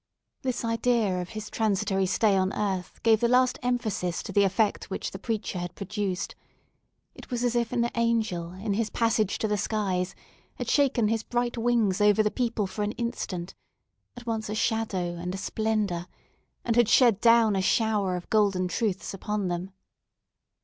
[0.41, 4.89] This idea of his transitory stay on earth gave the last emphasis to the effect
[4.89, 6.33] which the preacher had produced;
[7.13, 10.15] it was as if an angel, in his passage to the skies,
[10.55, 15.35] had shaken his bright wings over the people for an instant—at once a shadow and
[15.35, 19.69] a splendour—and had shed down a shower of golden truths upon them.